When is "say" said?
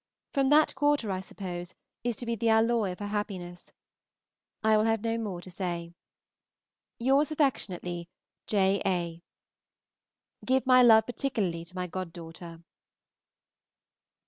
5.51-5.93